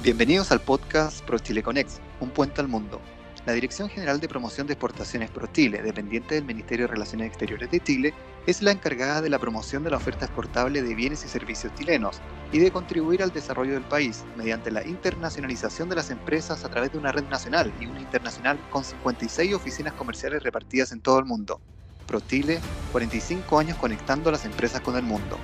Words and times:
Bienvenidos 0.00 0.52
al 0.52 0.60
podcast 0.60 1.24
ProChile 1.24 1.60
Conex, 1.60 2.00
un 2.20 2.30
puente 2.30 2.60
al 2.60 2.68
mundo. 2.68 3.00
La 3.46 3.52
Dirección 3.52 3.88
General 3.88 4.20
de 4.20 4.28
Promoción 4.28 4.68
de 4.68 4.74
Exportaciones 4.74 5.28
ProChile, 5.28 5.82
dependiente 5.82 6.36
del 6.36 6.44
Ministerio 6.44 6.86
de 6.86 6.92
Relaciones 6.92 7.26
Exteriores 7.26 7.68
de 7.68 7.80
Chile, 7.80 8.14
es 8.46 8.62
la 8.62 8.70
encargada 8.70 9.20
de 9.20 9.28
la 9.28 9.40
promoción 9.40 9.82
de 9.82 9.90
la 9.90 9.96
oferta 9.96 10.26
exportable 10.26 10.82
de 10.82 10.94
bienes 10.94 11.24
y 11.24 11.28
servicios 11.28 11.74
chilenos 11.74 12.20
y 12.52 12.60
de 12.60 12.70
contribuir 12.70 13.24
al 13.24 13.32
desarrollo 13.32 13.72
del 13.72 13.82
país 13.82 14.24
mediante 14.36 14.70
la 14.70 14.86
internacionalización 14.86 15.88
de 15.88 15.96
las 15.96 16.10
empresas 16.12 16.64
a 16.64 16.68
través 16.68 16.92
de 16.92 16.98
una 16.98 17.10
red 17.10 17.24
nacional 17.24 17.72
y 17.80 17.86
una 17.86 18.00
internacional 18.00 18.56
con 18.70 18.84
56 18.84 19.52
oficinas 19.52 19.94
comerciales 19.94 20.44
repartidas 20.44 20.92
en 20.92 21.00
todo 21.00 21.18
el 21.18 21.24
mundo. 21.24 21.60
ProChile, 22.06 22.60
45 22.92 23.58
años 23.58 23.76
conectando 23.78 24.28
a 24.28 24.32
las 24.32 24.44
empresas 24.44 24.80
con 24.80 24.96
el 24.96 25.02
mundo. 25.02 25.40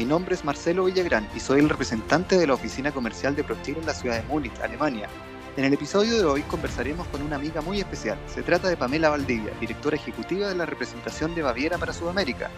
Mi 0.00 0.06
nombre 0.06 0.34
es 0.34 0.46
Marcelo 0.46 0.84
Villagrán 0.84 1.28
y 1.36 1.40
soy 1.40 1.60
el 1.60 1.68
representante 1.68 2.38
de 2.38 2.46
la 2.46 2.54
oficina 2.54 2.90
comercial 2.90 3.36
de 3.36 3.44
ProChile 3.44 3.80
en 3.80 3.84
la 3.84 3.92
ciudad 3.92 4.16
de 4.16 4.26
Múnich, 4.28 4.58
Alemania. 4.62 5.10
En 5.58 5.64
el 5.66 5.74
episodio 5.74 6.16
de 6.16 6.24
hoy 6.24 6.40
conversaremos 6.44 7.06
con 7.08 7.20
una 7.20 7.36
amiga 7.36 7.60
muy 7.60 7.80
especial. 7.80 8.16
Se 8.26 8.42
trata 8.42 8.70
de 8.70 8.78
Pamela 8.78 9.10
Valdivia, 9.10 9.52
directora 9.60 9.96
ejecutiva 9.96 10.48
de 10.48 10.54
la 10.54 10.64
representación 10.64 11.34
de 11.34 11.42
Baviera 11.42 11.76
para 11.76 11.92
Sudamérica, 11.92 12.48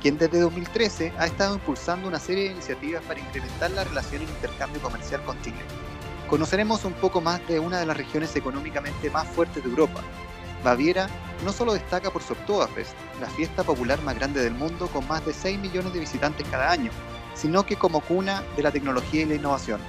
quien 0.00 0.16
desde 0.16 0.38
2013 0.38 1.12
ha 1.18 1.26
estado 1.26 1.56
impulsando 1.56 2.06
una 2.06 2.20
serie 2.20 2.44
de 2.44 2.52
iniciativas 2.52 3.02
para 3.02 3.18
incrementar 3.18 3.72
la 3.72 3.82
relación 3.82 4.22
y 4.22 4.26
el 4.26 4.30
intercambio 4.30 4.80
comercial 4.80 5.24
con 5.24 5.42
Chile. 5.42 5.58
Conoceremos 6.30 6.84
un 6.84 6.92
poco 6.92 7.20
más 7.20 7.44
de 7.48 7.58
una 7.58 7.80
de 7.80 7.86
las 7.86 7.96
regiones 7.96 8.36
económicamente 8.36 9.10
más 9.10 9.26
fuertes 9.26 9.64
de 9.64 9.70
Europa, 9.70 10.02
Baviera 10.64 11.08
no 11.44 11.52
solo 11.52 11.74
destaca 11.74 12.10
por 12.10 12.22
su 12.22 12.34
Oktoberfest, 12.34 12.92
la 13.20 13.26
fiesta 13.26 13.64
popular 13.64 14.00
más 14.02 14.14
grande 14.14 14.42
del 14.42 14.54
mundo 14.54 14.86
con 14.88 15.06
más 15.08 15.24
de 15.26 15.32
6 15.32 15.58
millones 15.58 15.92
de 15.92 16.00
visitantes 16.00 16.46
cada 16.50 16.70
año, 16.70 16.90
sino 17.34 17.66
que 17.66 17.76
como 17.76 18.00
cuna 18.00 18.44
de 18.56 18.62
la 18.62 18.70
tecnología 18.70 19.22
y 19.22 19.26
la 19.26 19.34
innovación. 19.34 19.80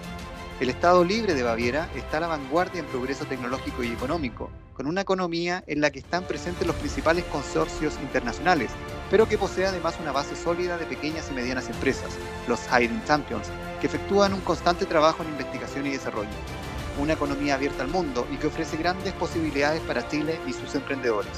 El 0.60 0.70
Estado 0.70 1.04
libre 1.04 1.36
de 1.36 1.44
Baviera 1.44 1.90
está 1.96 2.18
a 2.18 2.22
la 2.22 2.28
vanguardia 2.28 2.80
en 2.80 2.86
progreso 2.88 3.26
tecnológico 3.26 3.84
y 3.84 3.92
económico, 3.92 4.50
con 4.76 4.88
una 4.88 5.02
economía 5.02 5.64
en 5.68 5.82
la 5.82 5.92
que 5.92 6.00
están 6.00 6.24
presentes 6.24 6.66
los 6.66 6.76
principales 6.76 7.26
consorcios 7.26 8.00
internacionales, 8.02 8.72
pero 9.12 9.28
que 9.28 9.38
posee 9.38 9.68
además 9.68 9.96
una 10.00 10.12
base 10.12 10.36
sólida 10.36 10.78
de 10.78 10.86
pequeñas 10.86 11.30
y 11.30 11.34
medianas 11.34 11.70
empresas, 11.70 12.10
los 12.48 12.60
Hiding 12.68 13.04
Champions, 13.06 13.50
que 13.80 13.88
efectúan 13.88 14.34
un 14.34 14.42
constante 14.42 14.86
trabajo 14.86 15.22
en 15.22 15.30
investigación 15.30 15.86
y 15.86 15.92
desarrollo 15.92 16.63
una 17.00 17.14
economía 17.14 17.56
abierta 17.56 17.84
al 17.84 17.90
mundo 17.90 18.28
y 18.32 18.38
que 18.38 18.48
ofrece 18.48 18.78
grandes 18.78 19.14
posibilidades 19.14 19.82
para 19.82 20.08
Chile 20.08 20.40
y 20.48 20.54
sus 20.54 20.76
emprendedores. 20.76 21.32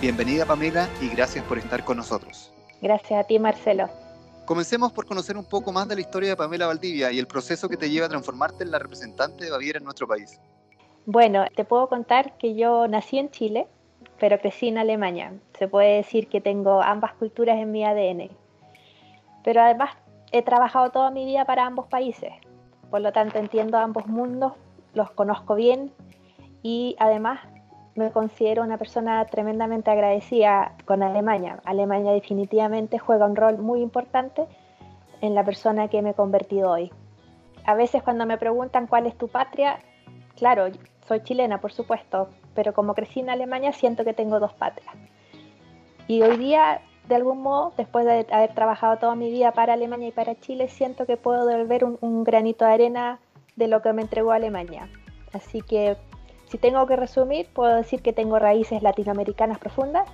Bienvenida 0.00 0.44
Pamela 0.44 0.88
y 1.00 1.08
gracias 1.08 1.44
por 1.44 1.58
estar 1.58 1.84
con 1.84 1.96
nosotros. 1.96 2.52
Gracias 2.80 3.24
a 3.24 3.26
ti 3.26 3.38
Marcelo. 3.38 3.88
Comencemos 4.44 4.92
por 4.92 5.06
conocer 5.06 5.36
un 5.36 5.44
poco 5.44 5.72
más 5.72 5.88
de 5.88 5.94
la 5.94 6.02
historia 6.02 6.30
de 6.30 6.36
Pamela 6.36 6.66
Valdivia 6.66 7.10
y 7.10 7.18
el 7.18 7.26
proceso 7.26 7.68
que 7.68 7.76
te 7.76 7.88
lleva 7.88 8.06
a 8.06 8.08
transformarte 8.10 8.62
en 8.62 8.70
la 8.70 8.78
representante 8.78 9.44
de 9.44 9.50
Baviera 9.50 9.78
en 9.78 9.84
nuestro 9.84 10.06
país. 10.06 10.38
Bueno, 11.06 11.44
te 11.56 11.64
puedo 11.64 11.88
contar 11.88 12.36
que 12.36 12.54
yo 12.54 12.86
nací 12.86 13.18
en 13.18 13.30
Chile, 13.30 13.66
pero 14.18 14.38
crecí 14.38 14.68
en 14.68 14.78
Alemania. 14.78 15.32
Se 15.58 15.66
puede 15.66 15.96
decir 15.96 16.28
que 16.28 16.40
tengo 16.40 16.82
ambas 16.82 17.14
culturas 17.14 17.58
en 17.58 17.72
mi 17.72 17.84
ADN. 17.84 18.30
Pero 19.42 19.62
además 19.62 19.96
he 20.32 20.42
trabajado 20.42 20.90
toda 20.90 21.10
mi 21.10 21.24
vida 21.24 21.44
para 21.46 21.66
ambos 21.66 21.86
países. 21.86 22.32
Por 22.90 23.00
lo 23.00 23.12
tanto, 23.12 23.38
entiendo 23.38 23.78
ambos 23.78 24.06
mundos 24.06 24.52
los 24.94 25.10
conozco 25.10 25.54
bien 25.54 25.92
y 26.62 26.96
además 26.98 27.40
me 27.94 28.10
considero 28.10 28.62
una 28.62 28.78
persona 28.78 29.24
tremendamente 29.26 29.90
agradecida 29.90 30.74
con 30.84 31.02
Alemania. 31.02 31.60
Alemania 31.64 32.12
definitivamente 32.12 32.98
juega 32.98 33.26
un 33.26 33.36
rol 33.36 33.58
muy 33.58 33.80
importante 33.80 34.46
en 35.20 35.34
la 35.34 35.44
persona 35.44 35.88
que 35.88 36.02
me 36.02 36.10
he 36.10 36.14
convertido 36.14 36.70
hoy. 36.70 36.90
A 37.64 37.74
veces 37.74 38.02
cuando 38.02 38.26
me 38.26 38.36
preguntan 38.36 38.86
cuál 38.86 39.06
es 39.06 39.16
tu 39.16 39.28
patria, 39.28 39.78
claro, 40.36 40.66
soy 41.06 41.22
chilena 41.22 41.60
por 41.60 41.72
supuesto, 41.72 42.28
pero 42.54 42.74
como 42.74 42.94
crecí 42.94 43.20
en 43.20 43.30
Alemania 43.30 43.72
siento 43.72 44.04
que 44.04 44.12
tengo 44.12 44.40
dos 44.40 44.52
patrias. 44.54 44.94
Y 46.06 46.22
hoy 46.22 46.36
día, 46.36 46.82
de 47.08 47.14
algún 47.14 47.40
modo, 47.42 47.72
después 47.76 48.04
de 48.04 48.26
haber 48.30 48.54
trabajado 48.54 48.98
toda 48.98 49.14
mi 49.14 49.30
vida 49.30 49.52
para 49.52 49.74
Alemania 49.74 50.08
y 50.08 50.12
para 50.12 50.34
Chile, 50.34 50.68
siento 50.68 51.06
que 51.06 51.16
puedo 51.16 51.46
devolver 51.46 51.84
un, 51.84 51.96
un 52.00 52.24
granito 52.24 52.64
de 52.64 52.72
arena 52.72 53.20
de 53.56 53.68
lo 53.68 53.82
que 53.82 53.92
me 53.92 54.02
entregó 54.02 54.32
Alemania. 54.32 54.88
Así 55.32 55.60
que 55.62 55.96
si 56.46 56.58
tengo 56.58 56.86
que 56.86 56.96
resumir, 56.96 57.48
puedo 57.52 57.74
decir 57.74 58.02
que 58.02 58.12
tengo 58.12 58.38
raíces 58.38 58.82
latinoamericanas 58.82 59.58
profundas, 59.58 60.08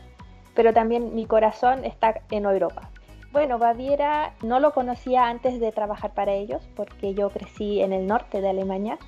pero 0.54 0.72
también 0.72 1.14
mi 1.14 1.26
corazón 1.26 1.84
está 1.84 2.20
en 2.30 2.44
Europa. 2.44 2.90
Bueno, 3.32 3.58
Baviera 3.58 4.34
no 4.42 4.58
lo 4.58 4.72
conocía 4.72 5.28
antes 5.28 5.60
de 5.60 5.70
trabajar 5.70 6.12
para 6.14 6.32
ellos, 6.32 6.68
porque 6.74 7.14
yo 7.14 7.30
crecí 7.30 7.80
en 7.80 7.92
el 7.92 8.06
norte 8.06 8.40
de 8.40 8.48
Alemania, 8.48 8.98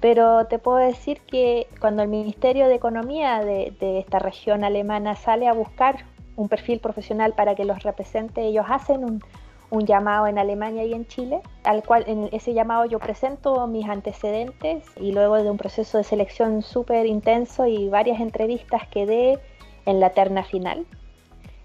pero 0.00 0.46
te 0.46 0.58
puedo 0.58 0.78
decir 0.78 1.20
que 1.22 1.66
cuando 1.80 2.02
el 2.02 2.08
Ministerio 2.08 2.68
de 2.68 2.74
Economía 2.74 3.40
de, 3.40 3.74
de 3.80 3.98
esta 3.98 4.18
región 4.18 4.62
alemana 4.62 5.16
sale 5.16 5.48
a 5.48 5.52
buscar 5.52 6.04
un 6.36 6.48
perfil 6.48 6.80
profesional 6.80 7.32
para 7.34 7.54
que 7.54 7.64
los 7.64 7.82
represente, 7.82 8.42
ellos 8.42 8.66
hacen 8.68 9.04
un, 9.04 9.22
un 9.70 9.86
llamado 9.86 10.26
en 10.26 10.38
Alemania 10.38 10.84
y 10.84 10.92
en 10.92 11.06
Chile, 11.06 11.40
al 11.64 11.82
cual 11.84 12.04
en 12.06 12.28
ese 12.32 12.52
llamado 12.52 12.84
yo 12.84 12.98
presento 12.98 13.66
mis 13.66 13.88
antecedentes 13.88 14.84
y 14.96 15.12
luego 15.12 15.36
de 15.42 15.50
un 15.50 15.56
proceso 15.56 15.98
de 15.98 16.04
selección 16.04 16.62
súper 16.62 17.06
intenso 17.06 17.66
y 17.66 17.88
varias 17.88 18.20
entrevistas 18.20 18.86
quedé 18.88 19.38
en 19.86 20.00
la 20.00 20.10
terna 20.10 20.42
final. 20.44 20.86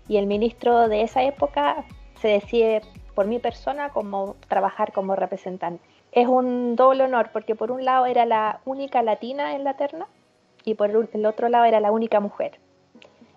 Y 0.07 0.17
el 0.17 0.27
ministro 0.27 0.88
de 0.88 1.01
esa 1.01 1.23
época 1.23 1.83
se 2.21 2.27
decide 2.27 2.81
por 3.15 3.27
mi 3.27 3.39
persona 3.39 3.89
como 3.89 4.35
trabajar 4.47 4.91
como 4.91 5.15
representante. 5.15 5.83
Es 6.11 6.27
un 6.27 6.75
doble 6.75 7.03
honor 7.03 7.29
porque 7.33 7.55
por 7.55 7.71
un 7.71 7.83
lado 7.83 8.05
era 8.05 8.25
la 8.25 8.61
única 8.65 9.01
latina 9.01 9.55
en 9.55 9.63
la 9.63 9.75
terna 9.75 10.07
y 10.63 10.75
por 10.75 10.89
el 10.89 11.25
otro 11.25 11.49
lado 11.49 11.65
era 11.65 11.79
la 11.79 11.91
única 11.91 12.19
mujer. 12.19 12.59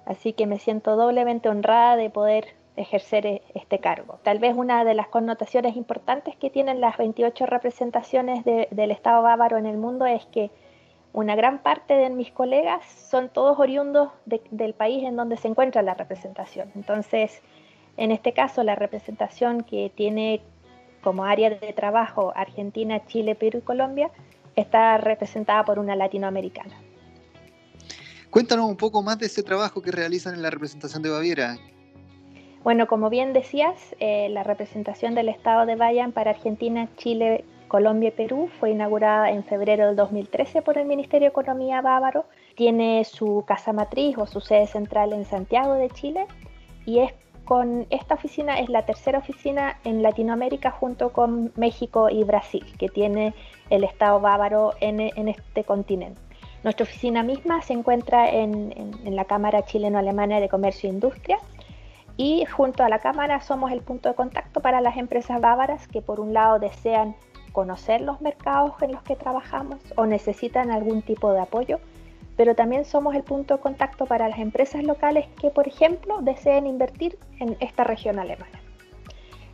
Así 0.05 0.33
que 0.33 0.47
me 0.47 0.59
siento 0.59 0.97
doblemente 0.97 1.49
honrada 1.49 1.97
de 1.97 2.11
poder 2.11 2.55
ejercer 2.79 3.27
e-, 3.27 3.43
este 3.55 3.79
cargo. 3.79 4.19
Tal 4.23 4.39
vez 4.39 4.55
una 4.57 4.85
de 4.85 4.95
las 4.95 5.09
connotaciones 5.09 5.77
importantes 5.77 6.37
que 6.37 6.51
tienen 6.51 6.81
las 6.81 6.97
28 6.97 7.47
representaciones 7.47 8.45
del 8.45 8.91
Estado 8.91 9.23
bávaro 9.23 9.59
en 9.59 9.67
el 9.67 9.77
mundo 9.77 10.07
es 10.07 10.25
que 10.27 10.51
una 11.13 11.35
gran 11.35 11.63
parte 11.63 11.95
de 11.95 12.11
mis 12.11 12.31
colegas 12.31 12.85
son 13.11 13.29
todos 13.29 13.59
oriundos 13.59 14.11
del 14.27 14.75
país 14.75 15.05
en 15.05 15.17
donde 15.17 15.37
se 15.37 15.49
encuentra 15.49 15.83
la 15.83 15.95
representación. 15.95 16.71
Entonces, 16.75 17.43
en 17.97 18.13
este 18.13 18.33
caso, 18.33 18.63
la 18.63 18.75
representación 18.75 19.63
que 19.63 19.91
tiene 19.95 20.43
como 21.03 21.25
área 21.25 21.51
de 21.51 21.73
trabajo 21.73 22.33
Argentina, 22.37 23.05
Chile, 23.07 23.35
Perú 23.35 23.59
y 23.59 23.63
Colombia 23.63 24.11
está 24.57 24.99
representada 24.99 25.65
por 25.65 25.79
una 25.79 25.97
latinoamericana. 25.97 26.75
Cuéntanos 28.31 28.69
un 28.69 28.77
poco 28.77 29.03
más 29.03 29.19
de 29.19 29.27
ese 29.27 29.43
trabajo 29.43 29.81
que 29.81 29.91
realizan 29.91 30.35
en 30.35 30.43
la 30.43 30.51
representación 30.51 31.03
de 31.03 31.11
Baviera. 31.11 31.57
Bueno, 32.65 32.87
como 32.89 33.09
bien 33.09 33.33
decías, 33.33 33.95
eh, 34.01 34.29
la 34.31 34.43
representación 34.43 35.15
del 35.15 35.29
Estado 35.29 35.65
de 35.65 35.77
Bayan 35.77 36.13
para 36.13 36.33
Argentina, 36.33 36.89
Chile, 36.97 37.45
Colombia 37.69 38.09
y 38.09 38.13
Perú 38.13 38.49
fue 38.59 38.71
inaugurada 38.71 39.31
en 39.31 39.45
febrero 39.45 39.87
del 39.87 39.97
2013 39.97 40.63
por 40.63 40.77
el 40.77 40.87
Ministerio 40.87 41.27
de 41.27 41.31
Economía 41.31 41.81
bávaro. 41.83 42.25
Tiene 42.57 43.05
su 43.05 43.45
casa 43.47 43.73
matriz 43.73 44.19
o 44.19 44.27
su 44.27 44.41
sede 44.41 44.67
central 44.67 45.13
en 45.13 45.25
Santiago 45.25 45.75
de 45.75 45.89
Chile 45.91 46.27
y 46.85 46.99
es 47.01 47.13
con 47.45 47.87
esta 47.89 48.15
oficina 48.15 48.59
es 48.59 48.69
la 48.69 48.85
tercera 48.85 49.21
oficina 49.21 49.79
en 49.85 50.03
Latinoamérica 50.03 50.71
junto 50.71 51.13
con 51.13 51.51
México 51.57 52.11
y 52.11 52.23
Brasil 52.25 52.65
que 52.79 52.89
tiene 52.89 53.33
el 53.71 53.85
Estado 53.85 54.21
bávaro 54.21 54.73
en, 54.81 55.01
este 55.01 55.65
continente. 55.65 56.21
Nuestra 56.65 56.85
oficina 56.85 57.23
misma 57.23 57.63
se 57.63 57.73
encuentra 57.73 58.29
en, 58.31 58.75
en 59.05 59.17
la 59.17 59.25
Cámara 59.25 59.65
Chileno-Alemana 59.65 60.41
de 60.41 60.49
Comercio 60.49 60.91
e 60.91 60.93
Industria 60.93 61.39
y 62.19 62.45
junto 62.47 62.83
a 62.83 62.89
la 62.89 62.99
Cámara 62.99 63.41
somos 63.41 63.71
el 63.71 63.81
punto 63.81 64.09
de 64.09 64.17
contacto 64.17 64.61
para 64.61 64.81
las 64.81 64.97
empresas 64.97 65.41
bávaras 65.41 65.87
que 65.87 66.03
por 66.03 66.19
un 66.19 66.35
lado 66.35 66.59
desean 66.59 67.15
conocer 67.53 68.01
los 68.01 68.21
mercados 68.21 68.73
en 68.83 68.91
los 68.91 69.03
que 69.03 69.15
trabajamos 69.15 69.79
o 69.97 70.05
necesitan 70.05 70.73
algún 70.73 71.01
tipo 71.03 71.33
de 71.33 71.41
apoyo, 71.41 71.79
pero 72.37 72.57
también 72.57 72.85
somos 72.85 73.15
el 73.15 73.23
punto 73.23 73.55
de 73.55 73.61
contacto 73.61 74.05
para 74.05 74.29
las 74.29 74.41
empresas 74.41 74.83
locales 74.83 75.29
que, 75.41 75.51
por 75.51 75.69
ejemplo, 75.69 76.19
deseen 76.21 76.67
invertir 76.67 77.17
en 77.39 77.57
esta 77.61 77.85
región 77.85 78.19
alemana. 78.19 78.61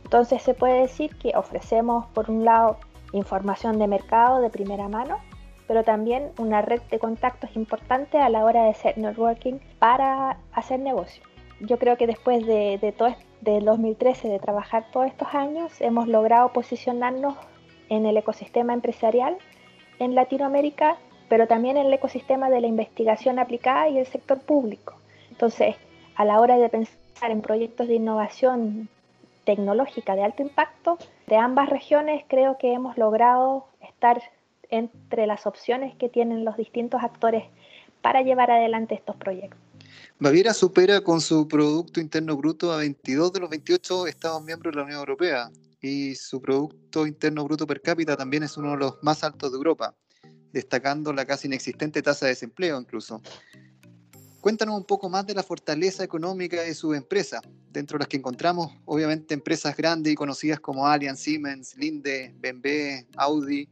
Entonces 0.03 0.41
se 0.41 0.55
puede 0.55 0.81
decir 0.81 1.15
que 1.17 1.37
ofrecemos, 1.37 2.07
por 2.15 2.31
un 2.31 2.45
lado, 2.45 2.77
información 3.13 3.77
de 3.77 3.85
mercado 3.85 4.41
de 4.41 4.49
primera 4.49 4.89
mano, 4.89 5.19
pero 5.67 5.83
también 5.83 6.31
una 6.39 6.63
red 6.63 6.81
de 6.89 6.97
contactos 6.97 7.55
importante 7.55 8.17
a 8.17 8.29
la 8.29 8.43
hora 8.43 8.63
de 8.63 8.69
hacer 8.71 8.97
networking 8.97 9.59
para 9.77 10.39
hacer 10.51 10.79
negocio 10.79 11.21
yo 11.59 11.79
creo 11.79 11.97
que 11.97 12.07
después 12.07 12.45
de, 12.45 12.93
del 13.41 13.65
2013 13.65 14.27
de 14.27 14.39
trabajar 14.39 14.85
todos 14.91 15.07
estos 15.07 15.33
años 15.33 15.79
hemos 15.81 16.07
logrado 16.07 16.51
posicionarnos 16.51 17.35
en 17.89 18.05
el 18.05 18.17
ecosistema 18.17 18.73
empresarial 18.73 19.37
en 19.99 20.15
Latinoamérica, 20.15 20.97
pero 21.29 21.47
también 21.47 21.77
en 21.77 21.87
el 21.87 21.93
ecosistema 21.93 22.49
de 22.49 22.61
la 22.61 22.67
investigación 22.67 23.39
aplicada 23.39 23.89
y 23.89 23.97
el 23.97 24.05
sector 24.05 24.39
público. 24.39 24.95
Entonces, 25.29 25.75
a 26.15 26.25
la 26.25 26.39
hora 26.39 26.57
de 26.57 26.69
pensar 26.69 27.31
en 27.31 27.41
proyectos 27.41 27.87
de 27.87 27.95
innovación 27.95 28.89
tecnológica 29.43 30.15
de 30.15 30.23
alto 30.23 30.41
impacto 30.41 30.97
de 31.27 31.37
ambas 31.37 31.69
regiones, 31.69 32.25
creo 32.27 32.57
que 32.57 32.73
hemos 32.73 32.97
logrado 32.97 33.67
estar 33.81 34.21
entre 34.69 35.27
las 35.27 35.45
opciones 35.45 35.95
que 35.95 36.09
tienen 36.09 36.43
los 36.43 36.57
distintos 36.57 37.03
actores 37.03 37.45
para 38.01 38.21
llevar 38.21 38.51
adelante 38.51 38.95
estos 38.95 39.15
proyectos. 39.15 39.64
Baviera 40.19 40.53
supera 40.53 41.01
con 41.01 41.21
su 41.21 41.47
Producto 41.47 41.99
Interno 41.99 42.37
Bruto 42.37 42.71
a 42.71 42.77
22 42.77 43.33
de 43.33 43.39
los 43.39 43.49
28 43.49 44.07
Estados 44.07 44.43
miembros 44.43 44.73
de 44.73 44.77
la 44.77 44.85
Unión 44.85 44.99
Europea 44.99 45.51
y 45.81 46.15
su 46.15 46.41
Producto 46.41 47.05
Interno 47.05 47.43
Bruto 47.43 47.67
per 47.67 47.81
cápita 47.81 48.15
también 48.15 48.43
es 48.43 48.57
uno 48.57 48.71
de 48.71 48.77
los 48.77 48.97
más 49.03 49.23
altos 49.23 49.51
de 49.51 49.57
Europa, 49.57 49.93
destacando 50.51 51.13
la 51.13 51.25
casi 51.25 51.47
inexistente 51.47 52.01
tasa 52.01 52.25
de 52.25 52.31
desempleo 52.31 52.79
incluso. 52.79 53.21
Cuéntanos 54.41 54.77
un 54.77 54.83
poco 54.83 55.09
más 55.09 55.25
de 55.25 55.33
la 55.33 55.41
fortaleza 55.41 56.03
económica 56.03 56.61
de 56.61 56.75
su 56.75 56.93
empresa, 56.93 57.41
dentro 57.71 57.97
de 57.97 58.03
las 58.03 58.07
que 58.07 58.17
encontramos 58.17 58.71
obviamente 58.85 59.33
empresas 59.33 59.75
grandes 59.75 60.13
y 60.13 60.15
conocidas 60.15 60.59
como 60.59 60.87
Allianz, 60.87 61.19
Siemens, 61.19 61.75
Linde, 61.75 62.33
BMW, 62.39 63.07
Audi, 63.17 63.67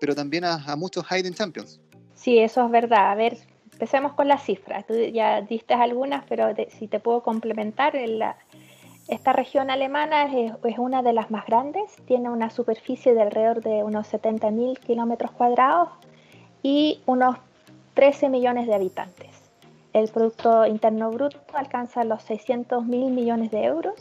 pero 0.00 0.14
también 0.14 0.44
a, 0.44 0.76
muchos 0.76 1.04
Hidden 1.10 1.34
Champions. 1.34 1.80
Sí, 2.14 2.38
eso 2.38 2.64
es 2.64 2.70
verdad. 2.70 3.12
A 3.12 3.14
ver, 3.14 3.36
empecemos 3.84 4.14
con 4.14 4.28
las 4.28 4.42
cifras. 4.42 4.86
Tú 4.86 4.94
ya 4.94 5.42
diste 5.42 5.74
algunas, 5.74 6.24
pero 6.28 6.48
si 6.68 6.88
te 6.88 7.00
puedo 7.00 7.22
complementar, 7.22 7.94
esta 9.08 9.32
región 9.32 9.70
alemana 9.70 10.24
es, 10.24 10.52
es, 10.64 10.78
una 10.78 11.02
de 11.02 11.12
las 11.12 11.30
más 11.30 11.46
grandes, 11.46 11.94
tiene 12.06 12.30
una 12.30 12.50
superficie 12.50 13.14
de 13.14 13.22
alrededor 13.22 13.62
de 13.62 13.84
unos 13.84 14.12
70.000 14.12 14.78
kilómetros 14.78 15.30
cuadrados 15.32 15.90
y 16.62 17.00
unos 17.06 17.36
13 17.94 18.28
millones 18.28 18.66
de 18.66 18.74
habitantes 18.74 19.44
el 19.94 20.08
Producto 20.08 20.66
Interno 20.66 21.10
Bruto 21.10 21.38
alcanza 21.54 22.04
los 22.04 22.22
600 22.24 22.84
mil 22.84 23.12
millones 23.12 23.50
de 23.50 23.64
euros 23.64 23.94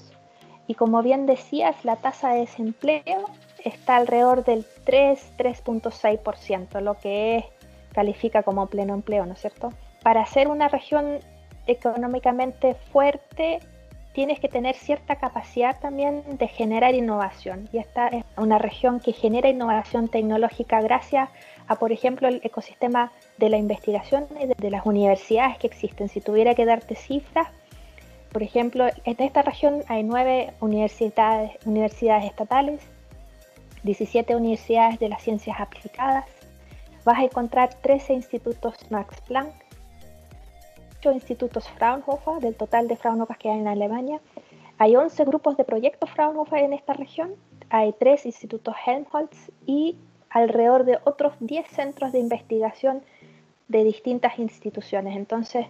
y 0.68 0.74
como 0.74 1.01
bien 1.03 1.25
decías, 1.25 1.85
la 1.85 1.97
tasa 1.97 2.31
de 2.33 2.41
desempleo 2.41 3.30
está 3.63 3.97
alrededor 3.97 4.44
del 4.44 4.65
3-3.6%, 4.85 6.81
lo 6.81 6.97
que 7.00 7.45
califica 7.94 8.44
como 8.44 8.68
pleno 8.68 8.94
empleo, 8.94 9.25
¿no 9.25 9.34
es 9.34 9.42
cierto? 9.42 9.72
Para 10.01 10.25
ser 10.25 10.48
una 10.48 10.68
región 10.68 11.19
económicamente 11.68 12.75
fuerte, 12.92 13.60
tienes 14.13 14.40
que 14.40 14.48
tener 14.48 14.75
cierta 14.75 15.16
capacidad 15.16 15.80
también 15.80 16.24
de 16.38 16.48
generar 16.48 16.94
innovación. 16.94 17.68
Y 17.74 17.80
esta 17.80 18.07
es 18.07 18.24
una 18.38 18.57
región 18.60 19.00
que 19.00 19.12
genera 19.12 19.50
innovación 19.50 20.07
tecnológica 20.07 20.81
gracias 20.81 21.30
a, 21.68 21.75
por 21.75 21.92
ejemplo, 21.92 22.28
el 22.28 22.40
ecosistema 22.44 23.12
de 23.38 23.50
la 23.50 23.57
investigación 23.57 24.28
de, 24.57 24.69
las 24.69 24.86
universidades 24.86 25.57
que 25.57 25.68
existen. 25.68 26.10
Si 26.10 26.22
tuviera 26.22 26.54
que 26.54 26.66
darte 26.66 26.95
cifras, 26.95 27.48
por 28.31 28.44
ejemplo, 28.44 28.88
en 29.04 29.16
esta 29.19 29.42
región 29.42 29.84
hay 29.88 30.04
nueve 30.04 30.54
universidades, 30.60 31.51
universidades 31.66 32.25
estatales, 32.25 32.81
17 33.84 34.36
universidades 34.36 35.00
de 35.00 35.10
las 35.10 35.22
ciencias 35.22 35.60
aplicadas, 35.60 36.25
vas 37.03 37.19
a 37.19 37.23
encontrar 37.23 37.73
13 37.81 38.13
institutos 38.13 38.75
Max 38.89 39.19
Planck, 39.27 39.53
8 41.00 41.11
institutos 41.11 41.67
Fraunhofer, 41.69 42.39
del 42.39 42.55
total 42.55 42.88
de 42.88 42.95
Fraunhofer 42.95 43.38
que 43.38 43.50
hay 43.50 43.59
en 43.59 43.67
Alemania. 43.67 44.21
Hay 44.77 44.95
11 44.95 45.25
grupos 45.25 45.57
de 45.57 45.65
proyectos 45.65 46.09
Fraunhofer 46.09 46.63
en 46.63 46.73
esta 46.73 46.94
región, 46.94 47.35
hay 47.69 47.94
3 47.94 48.25
institutos 48.25 48.75
Helmholtz 48.85 49.51
y 49.65 49.97
alrededor 50.29 50.83
de 50.83 51.00
otros 51.03 51.33
10 51.39 51.67
centros 51.67 52.11
de 52.11 52.19
investigación 52.19 53.03
de 53.67 53.83
distintas 53.83 54.39
instituciones. 54.39 55.15
Entonces, 55.15 55.67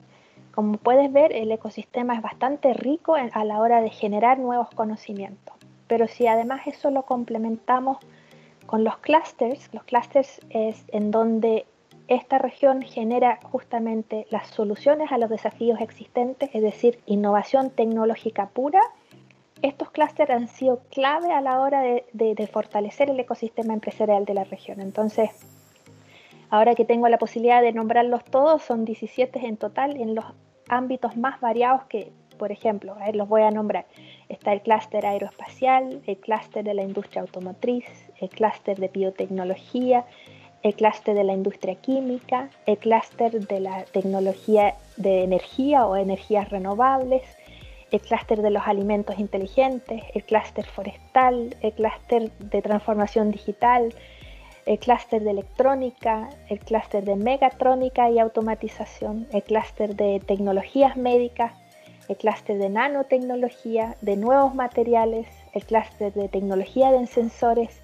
como 0.54 0.78
puedes 0.78 1.12
ver, 1.12 1.34
el 1.34 1.52
ecosistema 1.52 2.14
es 2.16 2.22
bastante 2.22 2.74
rico 2.74 3.16
a 3.16 3.44
la 3.44 3.60
hora 3.60 3.82
de 3.82 3.90
generar 3.90 4.40
nuevos 4.40 4.70
conocimientos. 4.70 5.56
Pero 5.88 6.08
si 6.08 6.28
además 6.28 6.62
eso 6.66 6.92
lo 6.92 7.04
complementamos 7.04 7.98
con 8.66 8.84
los 8.84 8.98
clusters, 8.98 9.74
los 9.74 9.84
clusters 9.84 10.40
es 10.50 10.84
en 10.90 11.12
donde 11.12 11.66
esta 12.08 12.38
región 12.38 12.82
genera 12.82 13.40
justamente 13.44 14.28
las 14.30 14.48
soluciones 14.48 15.12
a 15.12 15.18
los 15.18 15.30
desafíos 15.30 15.80
existentes, 15.80 16.50
es 16.54 16.62
decir, 16.62 17.00
innovación 17.06 17.70
tecnológica 17.70 18.50
pura 18.50 18.82
estos 19.64 19.92
clústeres 19.92 20.36
han 20.36 20.50
sido 20.50 20.82
clave 20.92 21.32
a 21.32 21.40
la 21.40 21.62
hora 21.62 21.82
de, 21.82 22.50
fortalecer 22.52 23.10
el 23.10 23.20
ecosistema 23.20 23.74
empresarial 23.74 24.26
de 24.26 24.34
la 24.34 24.44
región. 24.44 24.82
Entonces, 24.82 25.30
ahora 26.50 26.76
que 26.76 26.84
tengo 26.84 27.08
la 27.08 27.18
posibilidad 27.18 27.62
de 27.62 27.72
nombrarlos 27.72 28.26
todos, 28.26 28.62
son 28.62 28.84
17 28.84 29.40
en 29.48 29.56
total 29.56 29.96
en 29.96 30.16
los 30.16 30.26
ámbitos 30.68 31.16
más 31.16 31.40
variados 31.40 31.86
que, 31.86 32.12
por 32.38 32.52
ejemplo, 32.52 32.98
los 33.14 33.30
voy 33.30 33.44
a 33.44 33.52
nombrar. 33.52 33.86
Está 34.28 34.52
el 34.52 34.62
clúster 34.62 35.06
aeroespacial, 35.06 36.02
el 36.06 36.18
clúster 36.18 36.66
de 36.66 36.74
la 36.74 36.84
industria 36.84 37.22
automotriz, 37.22 37.86
el 38.24 38.30
clúster 38.30 38.80
de 38.80 38.88
biotecnología, 38.88 40.06
el 40.64 40.74
clúster 40.76 41.14
de 41.14 41.26
la 41.26 41.34
industria 41.34 41.76
química, 41.76 42.50
el 42.66 42.78
clúster 42.78 43.48
de 43.48 43.60
la 43.60 43.84
tecnología 43.84 44.76
de 44.96 45.24
energía 45.24 45.86
o 45.86 45.98
energías 45.98 46.50
renovables, 46.50 47.24
el 47.92 48.00
clúster 48.00 48.42
de 48.42 48.50
los 48.50 48.64
alimentos 48.66 49.20
inteligentes, 49.20 50.04
el 50.14 50.24
clúster 50.24 50.66
forestal, 50.66 51.56
el 51.62 51.74
clúster 51.74 52.32
de 52.40 52.62
transformación 52.62 53.30
digital, 53.30 53.94
el 54.66 54.80
clúster 54.80 55.22
de 55.22 55.32
electrónica, 55.32 56.30
el 56.50 56.60
clúster 56.60 57.04
de 57.04 57.18
megatrónica 57.18 58.10
y 58.10 58.20
automatización, 58.20 59.28
el 59.34 59.44
clúster 59.44 59.98
de 59.98 60.22
tecnologías 60.26 60.96
médicas, 60.96 61.52
el 62.08 62.16
clúster 62.16 62.58
de 62.58 62.70
nanotecnología, 62.70 63.98
de 64.02 64.16
nuevos 64.16 64.56
materiales, 64.56 65.28
el 65.52 65.66
clúster 65.66 66.14
de 66.14 66.30
tecnología 66.30 66.90
de 66.92 67.06
sensores 67.06 67.83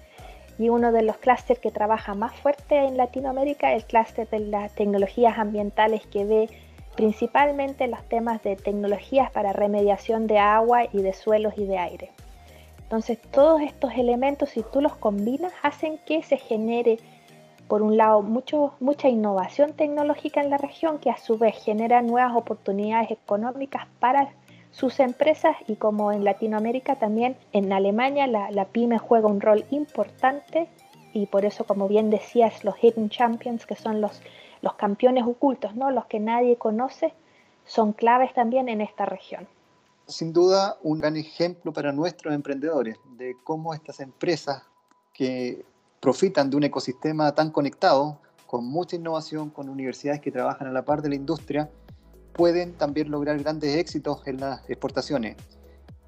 y 0.60 0.68
uno 0.68 0.92
de 0.92 1.02
los 1.02 1.16
clústeres 1.16 1.58
que 1.58 1.70
trabaja 1.70 2.12
más 2.12 2.34
fuerte 2.34 2.76
en 2.76 2.98
Latinoamérica, 2.98 3.72
el 3.72 3.82
clúster 3.82 4.28
de 4.28 4.40
las 4.40 4.70
tecnologías 4.74 5.38
ambientales 5.38 6.06
que 6.06 6.26
ve 6.26 6.50
principalmente 6.96 7.86
los 7.86 8.02
temas 8.10 8.42
de 8.42 8.56
tecnologías 8.56 9.30
para 9.30 9.54
remediación 9.54 10.26
de 10.26 10.38
agua 10.38 10.84
y 10.92 11.00
de 11.00 11.14
suelos 11.14 11.54
y 11.56 11.64
de 11.64 11.78
aire. 11.78 12.10
Entonces 12.82 13.18
todos 13.30 13.62
estos 13.62 13.94
elementos, 13.94 14.50
si 14.50 14.62
tú 14.62 14.82
los 14.82 14.94
combinas, 14.96 15.54
hacen 15.62 15.96
que 16.04 16.22
se 16.22 16.36
genere, 16.36 16.98
por 17.66 17.80
un 17.80 17.96
lado, 17.96 18.20
mucho, 18.20 18.74
mucha 18.80 19.08
innovación 19.08 19.72
tecnológica 19.72 20.42
en 20.42 20.50
la 20.50 20.58
región, 20.58 20.98
que 20.98 21.08
a 21.08 21.16
su 21.16 21.38
vez 21.38 21.56
genera 21.56 22.02
nuevas 22.02 22.36
oportunidades 22.36 23.10
económicas 23.12 23.86
para 23.98 24.28
sus 24.70 25.00
empresas 25.00 25.56
y 25.66 25.76
como 25.76 26.12
en 26.12 26.24
Latinoamérica 26.24 26.96
también, 26.96 27.36
en 27.52 27.72
Alemania 27.72 28.26
la, 28.26 28.50
la 28.50 28.66
pyme 28.66 28.98
juega 28.98 29.28
un 29.28 29.40
rol 29.40 29.64
importante 29.70 30.68
y 31.12 31.26
por 31.26 31.44
eso, 31.44 31.64
como 31.64 31.88
bien 31.88 32.08
decías, 32.08 32.64
los 32.64 32.76
Hidden 32.82 33.10
Champions, 33.10 33.66
que 33.66 33.74
son 33.74 34.00
los 34.00 34.22
los 34.62 34.74
campeones 34.74 35.24
ocultos, 35.24 35.74
¿no? 35.74 35.90
los 35.90 36.06
que 36.06 36.20
nadie 36.20 36.56
conoce, 36.56 37.14
son 37.64 37.92
claves 37.92 38.32
también 38.34 38.68
en 38.68 38.80
esta 38.80 39.06
región. 39.06 39.48
Sin 40.06 40.32
duda, 40.32 40.76
un 40.82 40.98
gran 40.98 41.16
ejemplo 41.16 41.72
para 41.72 41.92
nuestros 41.92 42.34
emprendedores 42.34 42.96
de 43.16 43.36
cómo 43.44 43.74
estas 43.74 44.00
empresas 44.00 44.62
que 45.12 45.64
profitan 46.00 46.50
de 46.50 46.56
un 46.56 46.64
ecosistema 46.64 47.32
tan 47.34 47.50
conectado, 47.50 48.18
con 48.46 48.64
mucha 48.66 48.96
innovación, 48.96 49.50
con 49.50 49.68
universidades 49.68 50.20
que 50.20 50.32
trabajan 50.32 50.66
a 50.66 50.72
la 50.72 50.84
par 50.84 51.02
de 51.02 51.10
la 51.10 51.14
industria, 51.14 51.70
pueden 52.32 52.72
también 52.74 53.10
lograr 53.10 53.38
grandes 53.38 53.76
éxitos 53.76 54.26
en 54.26 54.40
las 54.40 54.68
exportaciones. 54.68 55.36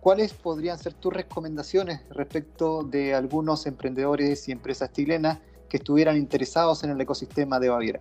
¿Cuáles 0.01 0.35
podrían 0.35 0.79
ser 0.79 0.95
tus 0.95 1.13
recomendaciones 1.13 2.01
respecto 2.11 2.83
de 2.83 3.15
algunos 3.15 3.67
emprendedores 3.67 4.49
y 4.49 4.53
empresas 4.53 4.93
chilenas 4.93 5.39
que 5.69 5.77
estuvieran 5.77 6.17
interesados 6.17 6.83
en 6.83 6.91
el 6.91 7.01
ecosistema 7.01 7.61
de 7.61 7.69
Baviera? 7.69 8.01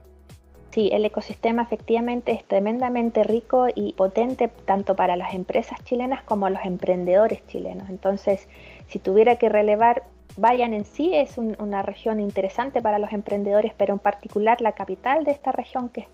Sí, 0.71 0.89
el 0.93 1.05
ecosistema 1.05 1.61
efectivamente 1.63 2.31
es 2.31 2.45
tremendamente 2.47 3.23
rico 3.23 3.67
y 3.75 3.93
potente 3.93 4.47
tanto 4.47 4.95
para 4.95 5.15
las 5.15 5.33
empresas 5.33 5.83
chilenas 5.83 6.23
como 6.23 6.49
los 6.49 6.63
emprendedores 6.63 7.45
chilenos. 7.47 7.89
Entonces, 7.89 8.47
si 8.87 8.97
tuviera 8.97 9.35
que 9.35 9.49
relevar, 9.49 10.03
Vayan 10.37 10.73
en 10.73 10.85
sí 10.85 11.13
es 11.13 11.37
una 11.37 11.81
región 11.81 12.19
interesante 12.19 12.81
para 12.81 12.99
los 12.99 13.11
emprendedores, 13.11 13.73
pero 13.75 13.93
en 13.93 13.99
particular 13.99 14.61
la 14.61 14.71
capital 14.71 15.25
de 15.25 15.31
esta 15.31 15.51
región, 15.51 15.89
que, 15.89 16.01
es 16.01 16.07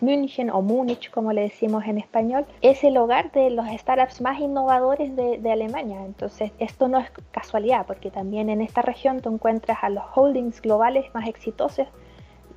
München 0.00 0.50
o 0.50 0.62
Múnich, 0.62 1.10
como 1.10 1.32
le 1.32 1.42
decimos 1.42 1.84
en 1.86 1.98
español, 1.98 2.46
es 2.60 2.84
el 2.84 2.96
hogar 2.96 3.32
de 3.32 3.50
los 3.50 3.66
startups 3.68 4.20
más 4.20 4.38
innovadores 4.40 5.16
de, 5.16 5.38
de 5.38 5.52
Alemania. 5.52 6.04
Entonces, 6.04 6.52
esto 6.58 6.88
no 6.88 6.98
es 6.98 7.10
casualidad, 7.30 7.86
porque 7.86 8.10
también 8.10 8.50
en 8.50 8.60
esta 8.60 8.82
región 8.82 9.20
tú 9.20 9.32
encuentras 9.32 9.78
a 9.82 9.88
los 9.88 10.04
holdings 10.14 10.60
globales 10.60 11.06
más 11.14 11.26
exitosos 11.26 11.88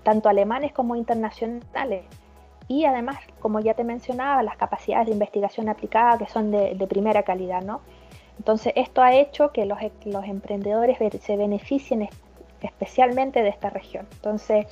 tanto 0.03 0.29
alemanes 0.29 0.71
como 0.73 0.95
internacionales. 0.95 2.03
Y 2.67 2.85
además, 2.85 3.17
como 3.39 3.59
ya 3.59 3.73
te 3.73 3.83
mencionaba, 3.83 4.43
las 4.43 4.57
capacidades 4.57 5.07
de 5.07 5.13
investigación 5.13 5.69
aplicada 5.69 6.17
que 6.17 6.27
son 6.27 6.51
de, 6.51 6.75
primera 6.87 7.23
calidad, 7.23 7.61
¿no? 7.61 7.81
Entonces, 8.37 8.73
esto 8.75 9.01
ha 9.01 9.13
hecho 9.13 9.51
que 9.51 9.65
los, 9.65 9.79
los 10.05 10.25
emprendedores 10.25 10.97
se 11.21 11.37
beneficien 11.37 12.09
especialmente 12.61 13.41
de 13.41 13.49
esta 13.49 13.69
región. 13.69 14.07
Entonces, 14.13 14.67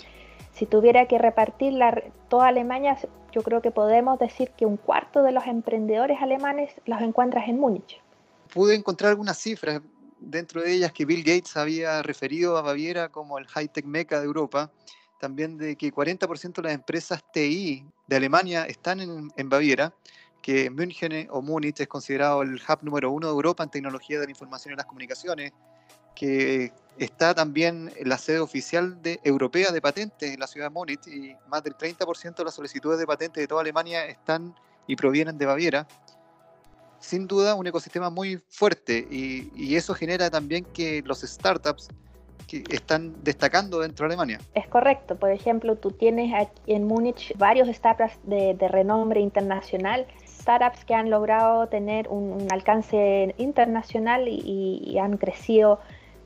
si 0.53 0.65
tuviera 0.65 1.07
que 1.07 1.17
repartir 1.17 1.73
la, 1.73 2.03
toda 2.29 2.47
Alemania, 2.47 2.97
yo 3.31 3.41
creo 3.41 3.61
que 3.61 3.71
podemos 3.71 4.19
decir 4.19 4.51
que 4.51 4.65
un 4.65 4.77
cuarto 4.77 5.23
de 5.23 5.31
los 5.31 5.45
emprendedores 5.47 6.17
alemanes 6.21 6.71
los 6.85 7.01
encuentras 7.01 7.47
en 7.47 7.59
Múnich. 7.59 8.01
Pude 8.53 8.75
encontrar 8.75 9.11
algunas 9.11 9.37
cifras 9.37 9.81
dentro 10.19 10.61
de 10.61 10.73
ellas 10.73 10.91
que 10.91 11.05
Bill 11.05 11.23
Gates 11.23 11.57
había 11.57 12.01
referido 12.03 12.57
a 12.57 12.61
Baviera 12.61 13.09
como 13.09 13.37
el 13.39 13.47
high-tech 13.47 13.85
meca 13.85 14.19
de 14.19 14.25
Europa, 14.25 14.71
también 15.19 15.57
de 15.57 15.75
que 15.75 15.93
40% 15.93 16.55
de 16.55 16.61
las 16.63 16.73
empresas 16.73 17.23
TI 17.31 17.85
de 18.07 18.15
Alemania 18.15 18.65
están 18.65 18.99
en, 18.99 19.49
Baviera, 19.49 19.93
que 20.41 20.69
München 20.69 21.27
o 21.31 21.41
Múnich 21.41 21.79
es 21.79 21.87
considerado 21.87 22.41
el 22.41 22.55
hub 22.55 22.79
número 22.81 23.11
uno 23.11 23.27
de 23.27 23.33
Europa 23.33 23.63
en 23.63 23.69
tecnología 23.69 24.19
de 24.19 24.25
la 24.25 24.31
información 24.31 24.73
y 24.73 24.77
las 24.77 24.85
comunicaciones, 24.85 25.53
que 26.15 26.71
está 26.97 27.33
también 27.33 27.91
la 28.03 28.17
sede 28.17 28.39
oficial 28.39 29.01
de, 29.01 29.19
europea 29.23 29.71
de 29.71 29.81
patentes 29.81 30.33
en 30.33 30.39
la 30.39 30.47
ciudad 30.47 30.67
de 30.67 30.73
Múnich 30.73 31.07
y 31.07 31.35
más 31.47 31.63
del 31.63 31.75
30% 31.75 32.35
de 32.35 32.43
las 32.43 32.53
solicitudes 32.53 32.99
de 32.99 33.07
patentes 33.07 33.41
de 33.41 33.47
toda 33.47 33.61
Alemania 33.61 34.05
están 34.05 34.53
y 34.87 34.95
provienen 34.95 35.37
de 35.37 35.45
Baviera. 35.45 35.87
Sin 36.99 37.27
duda 37.27 37.55
un 37.55 37.65
ecosistema 37.65 38.09
muy 38.09 38.37
fuerte 38.49 39.07
y, 39.09 39.75
eso 39.75 39.95
genera 39.95 40.29
también 40.29 40.65
que 40.65 41.01
los 41.03 41.21
startups 41.21 41.87
que 42.47 42.63
están 42.69 43.15
destacando 43.23 43.79
dentro 43.79 44.03
de 44.05 44.13
Alemania. 44.13 44.39
Es 44.53 44.67
correcto. 44.67 45.15
Por 45.15 45.31
ejemplo, 45.31 45.77
tú 45.77 45.91
tienes 45.91 46.33
aquí 46.33 46.73
en 46.73 46.85
Múnich 46.85 47.33
varios 47.37 47.69
startups 47.69 48.19
de, 48.23 48.55
renombre 48.69 49.21
internacional, 49.21 50.05
startups 50.27 50.83
que 50.85 50.93
han 50.93 51.09
logrado 51.09 51.67
tener 51.67 52.09
un, 52.09 52.45
alcance 52.51 53.33
internacional 53.37 54.27
y, 54.27 54.97
han 54.99 55.17
crecido 55.17 55.79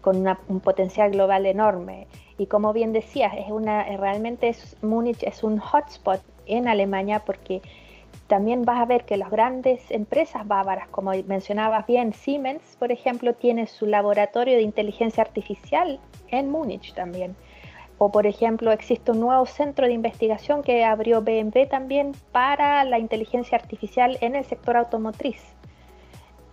con 0.06 0.24
un 0.50 0.60
potencial 0.60 1.10
global 1.10 1.48
enorme. 1.48 2.06
Y 2.38 2.46
como 2.46 2.74
bien 2.74 2.94
decías, 2.94 3.34
es 3.40 3.50
una, 3.50 3.86
realmente 3.98 4.50
es, 4.50 4.78
Múnich 4.84 5.24
es 5.24 5.44
un 5.44 5.58
hotspot 5.58 6.22
en 6.46 6.68
Alemania 6.68 7.24
porque 7.26 7.64
también 8.28 8.66
vas 8.66 8.80
a 8.80 8.86
ver 8.86 9.06
que 9.06 9.18
las 9.18 9.32
grandes 9.32 9.90
empresas 9.90 10.48
bávaras, 10.48 10.88
como 10.90 11.12
mencionabas 11.26 11.88
bien, 11.88 12.14
Siemens, 12.14 12.76
por 12.78 12.92
ejemplo, 12.92 13.34
tiene 13.34 13.66
su 13.66 13.88
laboratorio 13.88 14.58
de 14.58 14.62
inteligencia 14.62 15.24
artificial 15.24 16.00
en 16.30 16.52
Múnich 16.52 16.94
también. 16.94 17.36
O 17.98 18.12
por 18.12 18.28
ejemplo, 18.28 18.72
existe 18.72 19.10
un 19.10 19.22
nuevo 19.22 19.48
centro 19.48 19.88
de 19.88 19.94
investigación 19.94 20.62
que 20.62 20.86
abrió 20.86 21.24
BMW 21.24 21.66
también 21.68 22.12
para 22.32 22.84
la 22.84 23.00
inteligencia 23.00 23.58
artificial 23.58 24.20
en 24.22 24.36
el 24.36 24.46
sector 24.46 24.78
automotriz. 24.78 25.55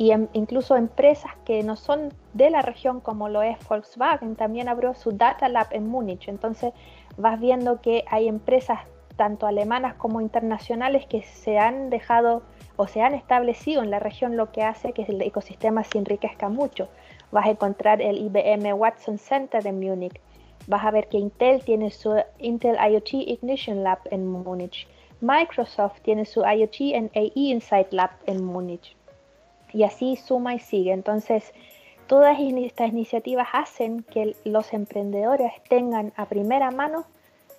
Y 0.02 0.10
incluso 0.32 0.74
empresas 0.74 1.30
que 1.44 1.62
no 1.62 1.76
son 1.76 2.12
de 2.32 2.50
la 2.50 2.60
región 2.60 2.98
como 2.98 3.28
lo 3.28 3.40
es 3.40 3.56
Volkswagen 3.68 4.34
también 4.34 4.68
abrió 4.68 4.94
su 4.94 5.12
Data 5.12 5.48
Lab 5.48 5.68
en 5.70 5.86
Múnich. 5.86 6.26
Entonces 6.26 6.72
vas 7.16 7.38
viendo 7.38 7.80
que 7.80 8.04
hay 8.08 8.26
empresas 8.26 8.80
tanto 9.14 9.46
alemanas 9.46 9.94
como 9.94 10.20
internacionales 10.20 11.06
que 11.06 11.22
se 11.22 11.56
han 11.56 11.88
dejado 11.88 12.42
o 12.74 12.88
se 12.88 13.00
han 13.00 13.14
establecido 13.14 13.80
en 13.84 13.92
la 13.92 14.00
región, 14.00 14.36
lo 14.36 14.50
que 14.50 14.64
hace 14.64 14.92
que 14.92 15.02
el 15.02 15.22
ecosistema 15.22 15.84
se 15.84 15.98
enriquezca 15.98 16.48
mucho. 16.48 16.88
Vas 17.30 17.46
a 17.46 17.50
encontrar 17.50 18.02
el 18.02 18.18
IBM 18.18 18.72
Watson 18.72 19.18
Center 19.18 19.64
en 19.64 19.78
Múnich. 19.78 20.20
Vas 20.66 20.84
a 20.84 20.90
ver 20.90 21.06
que 21.06 21.18
Intel 21.18 21.62
tiene 21.62 21.92
su 21.92 22.20
Intel 22.40 22.76
IoT 22.90 23.14
Ignition 23.14 23.84
Lab 23.84 24.00
en 24.10 24.26
Múnich. 24.26 24.88
Microsoft 25.20 26.00
tiene 26.00 26.24
su 26.24 26.40
IoT 26.40 26.96
and 26.96 27.10
AI 27.14 27.30
Insight 27.52 27.92
Lab 27.92 28.10
en 28.26 28.44
Múnich. 28.44 28.96
Y 29.72 29.84
así 29.84 30.16
suma 30.16 30.54
y 30.54 30.58
sigue. 30.58 30.92
Entonces, 30.92 31.52
todas 32.06 32.38
estas 32.38 32.88
iniciativas 32.88 33.48
hacen 33.52 34.02
que 34.02 34.36
los 34.44 34.72
emprendedores 34.72 35.52
tengan 35.68 36.12
a 36.16 36.26
primera 36.26 36.70
mano 36.70 37.06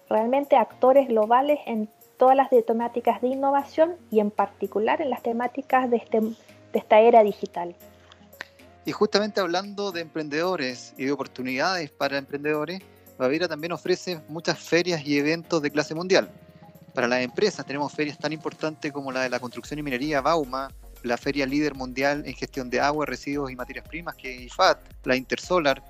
realmente 0.09 0.55
actores 0.55 1.07
globales 1.07 1.59
en 1.65 1.89
todas 2.17 2.35
las 2.35 2.49
temáticas 2.65 3.21
de 3.21 3.29
innovación 3.29 3.95
y 4.11 4.19
en 4.19 4.31
particular 4.31 5.01
en 5.01 5.09
las 5.09 5.23
temáticas 5.23 5.89
de, 5.89 5.97
este, 5.97 6.21
de 6.21 6.35
esta 6.79 6.99
era 6.99 7.23
digital. 7.23 7.75
Y 8.85 8.91
justamente 8.91 9.39
hablando 9.39 9.91
de 9.91 10.01
emprendedores 10.01 10.93
y 10.97 11.05
de 11.05 11.11
oportunidades 11.11 11.89
para 11.89 12.17
emprendedores, 12.17 12.81
Baviera 13.17 13.47
también 13.47 13.71
ofrece 13.71 14.19
muchas 14.27 14.59
ferias 14.59 15.05
y 15.05 15.17
eventos 15.17 15.61
de 15.61 15.71
clase 15.71 15.95
mundial. 15.95 16.29
Para 16.93 17.07
las 17.07 17.21
empresas 17.21 17.65
tenemos 17.65 17.93
ferias 17.93 18.17
tan 18.17 18.33
importantes 18.33 18.91
como 18.91 19.11
la 19.11 19.21
de 19.21 19.29
la 19.29 19.39
construcción 19.39 19.79
y 19.79 19.83
minería 19.83 20.21
Bauma, 20.21 20.69
la 21.03 21.17
feria 21.17 21.45
líder 21.45 21.75
mundial 21.75 22.23
en 22.25 22.33
gestión 22.33 22.69
de 22.69 22.79
agua, 22.79 23.05
residuos 23.05 23.51
y 23.51 23.55
materias 23.55 23.87
primas 23.87 24.15
que 24.15 24.35
es 24.35 24.41
IFAT, 24.43 24.79
la 25.05 25.15
Intersolar, 25.15 25.83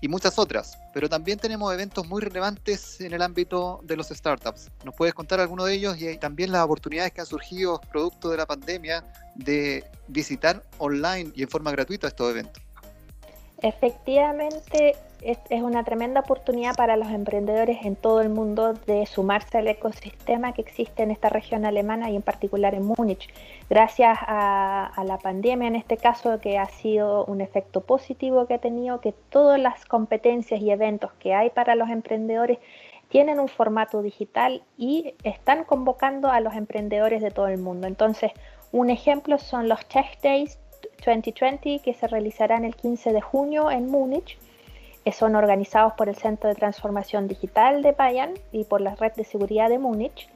y 0.00 0.08
muchas 0.08 0.38
otras. 0.38 0.78
Pero 0.92 1.08
también 1.08 1.38
tenemos 1.38 1.72
eventos 1.72 2.06
muy 2.06 2.22
relevantes 2.22 3.00
en 3.00 3.12
el 3.12 3.22
ámbito 3.22 3.80
de 3.84 3.96
los 3.96 4.08
startups. 4.08 4.70
¿Nos 4.84 4.94
puedes 4.94 5.14
contar 5.14 5.40
alguno 5.40 5.64
de 5.64 5.74
ellos 5.74 6.00
y 6.00 6.16
también 6.18 6.52
las 6.52 6.64
oportunidades 6.64 7.12
que 7.12 7.20
han 7.20 7.26
surgido 7.26 7.80
producto 7.90 8.30
de 8.30 8.36
la 8.36 8.46
pandemia 8.46 9.04
de 9.34 9.84
visitar 10.08 10.64
online 10.78 11.32
y 11.34 11.42
en 11.42 11.48
forma 11.48 11.70
gratuita 11.70 12.08
estos 12.08 12.30
eventos? 12.30 12.62
Efectivamente, 13.60 14.94
es, 15.22 15.38
una 15.50 15.82
tremenda 15.82 16.20
oportunidad 16.20 16.76
para 16.76 16.96
los 16.96 17.08
emprendedores 17.08 17.78
en 17.84 17.96
todo 17.96 18.20
el 18.20 18.28
mundo 18.28 18.74
de 18.74 19.04
sumarse 19.06 19.58
al 19.58 19.66
ecosistema 19.66 20.52
que 20.52 20.62
existe 20.62 21.02
en 21.02 21.10
esta 21.10 21.28
región 21.28 21.64
alemana 21.64 22.08
y 22.10 22.16
en 22.16 22.22
particular 22.22 22.74
en 22.74 22.84
Múnich. 22.84 23.28
Gracias 23.68 24.16
a, 24.20 24.92
la 25.04 25.18
pandemia, 25.18 25.66
en 25.66 25.76
este 25.76 25.96
caso, 25.96 26.38
que 26.40 26.58
ha 26.58 26.66
sido 26.66 27.24
un 27.24 27.40
efecto 27.40 27.80
positivo 27.80 28.46
que 28.46 28.54
ha 28.54 28.58
tenido, 28.58 29.00
que 29.00 29.12
todas 29.12 29.58
las 29.58 29.84
competencias 29.86 30.60
y 30.60 30.70
eventos 30.70 31.12
que 31.14 31.34
hay 31.34 31.50
para 31.50 31.74
los 31.74 31.88
emprendedores 31.88 32.58
tienen 33.08 33.40
un 33.40 33.48
formato 33.48 34.02
digital 34.02 34.62
y 34.76 35.14
están 35.24 35.64
convocando 35.64 36.30
a 36.30 36.40
los 36.40 36.54
emprendedores 36.54 37.22
de 37.22 37.30
todo 37.30 37.48
el 37.48 37.58
mundo. 37.58 37.86
Entonces, 37.86 38.30
un 38.70 38.90
ejemplo 38.90 39.38
son 39.38 39.68
los 39.68 39.84
Tech 39.86 40.20
Days 40.22 40.58
2020 41.04 41.80
que 41.80 41.94
se 41.94 42.06
realizarán 42.06 42.64
el 42.64 42.74
15 42.76 43.12
de 43.12 43.20
junio 43.20 43.70
en 43.70 43.86
Múnich. 43.90 44.38
Son 45.12 45.36
organizados 45.36 45.94
por 45.94 46.08
el 46.08 46.16
Centro 46.16 46.50
de 46.50 46.54
Transformación 46.54 47.28
Digital 47.28 47.82
de 47.82 47.92
Bayern 47.92 48.34
y 48.52 48.64
por 48.64 48.82
la 48.82 48.94
Red 48.94 49.12
de 49.14 49.24
Seguridad 49.24 49.70
de 49.70 49.78
Múnich. 49.78 50.28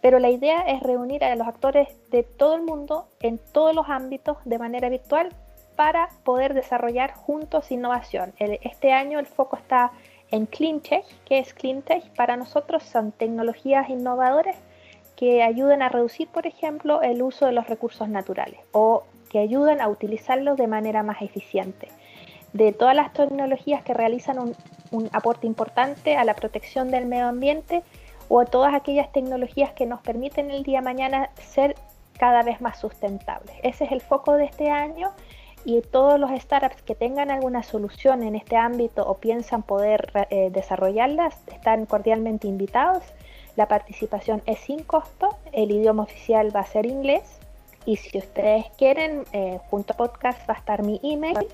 Pero 0.00 0.18
la 0.18 0.30
idea 0.30 0.60
es 0.68 0.82
reunir 0.82 1.24
a 1.24 1.34
los 1.34 1.48
actores 1.48 1.88
de 2.10 2.22
todo 2.22 2.54
el 2.54 2.62
mundo 2.62 3.08
en 3.20 3.38
todos 3.38 3.74
los 3.74 3.88
ámbitos 3.88 4.36
de 4.44 4.58
manera 4.58 4.88
virtual 4.88 5.30
para 5.76 6.10
poder 6.24 6.54
desarrollar 6.54 7.14
juntos 7.14 7.72
innovación. 7.72 8.32
Este 8.38 8.92
año 8.92 9.18
el 9.18 9.26
foco 9.26 9.56
está 9.56 9.92
en 10.30 10.46
CleanTech. 10.46 11.04
¿Qué 11.24 11.38
es 11.38 11.54
CleanTech? 11.54 12.14
Para 12.14 12.36
nosotros 12.36 12.82
son 12.82 13.12
tecnologías 13.12 13.88
innovadoras 13.88 14.56
que 15.16 15.42
ayuden 15.42 15.82
a 15.82 15.88
reducir, 15.88 16.28
por 16.28 16.46
ejemplo, 16.46 17.02
el 17.02 17.22
uso 17.22 17.46
de 17.46 17.52
los 17.52 17.66
recursos 17.68 18.08
naturales 18.08 18.60
o 18.72 19.04
que 19.34 19.40
ayudan 19.40 19.80
a 19.80 19.88
utilizarlos 19.88 20.56
de 20.56 20.68
manera 20.68 21.02
más 21.02 21.20
eficiente. 21.20 21.88
De 22.52 22.70
todas 22.70 22.94
las 22.94 23.12
tecnologías 23.12 23.82
que 23.82 23.92
realizan 23.92 24.38
un, 24.38 25.08
aporte 25.10 25.48
importante 25.48 26.16
a 26.16 26.22
la 26.22 26.34
protección 26.34 26.92
del 26.92 27.06
medio 27.06 27.26
ambiente 27.26 27.82
o 28.28 28.38
a 28.38 28.44
todas 28.44 28.74
aquellas 28.74 29.10
tecnologías 29.10 29.72
que 29.72 29.86
nos 29.86 30.00
permiten 30.02 30.52
el 30.52 30.62
día 30.62 30.78
de 30.78 30.84
mañana 30.84 31.30
ser 31.34 31.74
cada 32.16 32.44
vez 32.44 32.60
más 32.60 32.78
sustentables. 32.78 33.56
Ese 33.64 33.86
es 33.86 33.90
el 33.90 34.00
foco 34.00 34.34
de 34.34 34.44
este 34.44 34.70
año 34.70 35.10
y 35.64 35.80
todos 35.80 36.20
los 36.20 36.30
startups 36.30 36.82
que 36.82 36.94
tengan 36.94 37.32
alguna 37.32 37.64
solución 37.64 38.22
en 38.22 38.36
este 38.36 38.54
ámbito 38.54 39.04
o 39.04 39.16
piensan 39.16 39.64
poder 39.64 40.12
eh, 40.30 40.50
desarrollarlas 40.52 41.36
están 41.48 41.86
cordialmente 41.86 42.46
invitados. 42.46 43.02
La 43.56 43.66
participación 43.66 44.42
es 44.46 44.60
sin 44.60 44.84
costo, 44.84 45.36
el 45.50 45.72
idioma 45.72 46.04
oficial 46.04 46.54
va 46.54 46.60
a 46.60 46.66
ser 46.66 46.86
inglés 46.86 47.40
y 47.86 47.96
si 47.96 48.18
ustedes 48.18 48.66
quieren, 48.76 49.24
eh, 49.32 49.58
junto 49.70 49.92
a 49.92 49.96
podcast 49.96 50.48
va 50.48 50.54
a 50.54 50.58
estar 50.58 50.82
mi 50.82 51.00
email. 51.02 51.46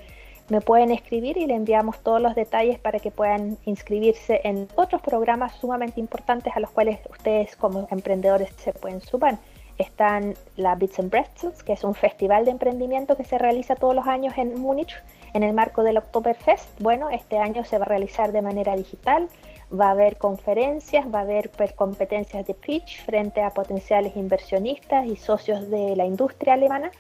Me 0.49 0.60
pueden 0.60 0.90
escribir 0.90 1.37
y 1.37 1.46
le 1.46 1.54
enviamos 1.54 2.00
todos 2.00 2.20
los 2.20 2.34
detalles 2.34 2.78
para 2.78 2.99
que 2.99 3.12
puedan 3.12 3.56
inscribirse 3.66 4.40
en 4.42 4.66
otros 4.75 5.00
programas 5.00 5.54
sumamente 5.54 6.00
importantes 6.00 6.56
a 6.56 6.60
los 6.60 6.70
cuales 6.70 6.99
ustedes 7.08 7.54
como 7.54 7.87
emprendedores 7.90 8.50
se 8.56 8.72
pueden 8.72 9.00
sumar. 9.00 9.38
Están 9.78 10.34
la 10.56 10.75
Bits 10.75 10.99
and 10.99 11.10
Breasts, 11.10 11.62
que 11.62 11.72
es 11.72 11.84
un 11.84 11.94
festival 11.94 12.44
de 12.44 12.50
emprendimiento 12.50 13.16
que 13.16 13.25
se 13.25 13.38
realiza 13.38 13.76
todos 13.76 13.94
los 13.94 14.06
años 14.06 14.37
en 14.37 14.60
Múnich 14.60 15.00
en 15.34 15.44
el 15.44 15.52
marco 15.52 15.84
del 15.84 15.99
Oktoberfest. 15.99 16.80
Bueno, 16.80 17.10
este 17.10 17.38
año 17.38 17.64
se 17.64 17.78
va 17.78 17.84
a 17.84 17.88
realizar 17.88 18.32
de 18.32 18.42
manera 18.42 18.76
digital 18.76 19.28
va 19.72 19.88
a 19.88 19.90
haber 19.90 20.16
conferencias, 20.16 21.06
va 21.12 21.20
a 21.20 21.22
haber 21.22 21.50
competencias 21.76 22.46
de 22.46 22.54
pitch 22.54 23.04
frente 23.04 23.42
a 23.42 23.50
potenciales 23.50 24.16
inversionistas 24.16 25.06
y 25.06 25.16
socios 25.16 25.70
de 25.70 25.94
la 25.96 26.04
industria 26.04 26.54
alemana. 26.54 26.90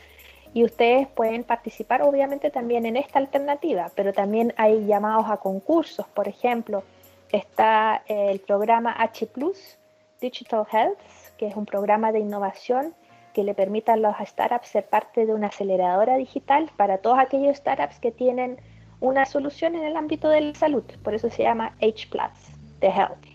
Y 0.52 0.64
ustedes 0.64 1.06
pueden 1.08 1.44
participar 1.44 2.02
obviamente 2.02 2.50
también 2.50 2.84
en 2.86 2.96
esta 2.96 3.18
alternativa, 3.18 3.90
pero 3.94 4.12
también 4.12 4.52
hay 4.56 4.84
llamados 4.84 5.26
a 5.28 5.36
concursos. 5.36 6.06
Por 6.08 6.26
ejemplo, 6.26 6.82
está 7.30 8.02
el 8.06 8.40
programa 8.40 8.94
H⁇ 8.98 9.28
Digital 10.20 10.66
Health, 10.70 10.98
que 11.38 11.46
es 11.46 11.56
un 11.56 11.66
programa 11.66 12.12
de 12.12 12.18
innovación 12.18 12.94
que 13.32 13.44
le 13.44 13.54
permite 13.54 13.92
a 13.92 13.96
los 13.96 14.16
startups 14.20 14.68
ser 14.68 14.86
parte 14.86 15.24
de 15.24 15.32
una 15.32 15.46
aceleradora 15.48 16.16
digital 16.16 16.70
para 16.76 16.98
todos 16.98 17.18
aquellos 17.18 17.56
startups 17.56 18.00
que 18.00 18.10
tienen 18.10 18.60
una 19.00 19.24
solución 19.24 19.76
en 19.76 19.84
el 19.84 19.96
ámbito 19.96 20.28
de 20.28 20.40
la 20.40 20.54
salud. 20.54 20.84
Por 21.02 21.14
eso 21.14 21.30
se 21.30 21.44
llama 21.44 21.76
H⁇ 21.80 22.08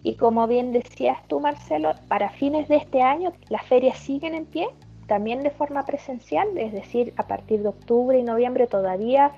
Y 0.04 0.16
como 0.16 0.48
bien 0.48 0.72
decías 0.72 1.20
tú, 1.28 1.40
Marcelo, 1.40 1.94
para 2.08 2.30
fines 2.30 2.68
de 2.68 2.78
este 2.78 3.02
año 3.02 3.32
las 3.50 3.64
ferias 3.66 3.98
siguen 3.98 4.34
en 4.34 4.46
pie, 4.46 4.68
también 5.08 5.44
de 5.44 5.52
forma 5.52 5.86
presencial, 5.86 6.58
es 6.58 6.72
decir, 6.72 7.14
a 7.18 7.24
partir 7.28 7.62
de 7.62 7.70
octubre 7.70 8.18
y 8.18 8.24
noviembre 8.24 8.66
todavía 8.66 9.32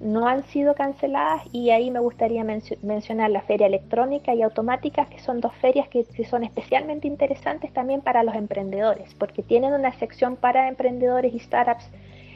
no 0.00 0.26
han 0.26 0.42
sido 0.42 0.74
canceladas 0.74 1.42
y 1.52 1.70
ahí 1.70 1.92
me 1.92 2.00
gustaría 2.00 2.44
mencionar 2.82 3.30
la 3.30 3.42
feria 3.42 3.68
electrónica 3.68 4.34
y 4.34 4.42
automática, 4.42 5.06
que 5.06 5.20
son 5.20 5.40
dos 5.40 5.54
ferias 5.54 5.88
que, 5.88 6.04
son 6.24 6.42
especialmente 6.42 7.06
interesantes 7.06 7.72
también 7.72 8.00
para 8.00 8.24
los 8.24 8.34
emprendedores, 8.34 9.14
porque 9.14 9.44
tienen 9.44 9.72
una 9.74 9.92
sección 9.92 10.34
para 10.34 10.68
emprendedores 10.68 11.32
y 11.32 11.38
startups 11.38 11.88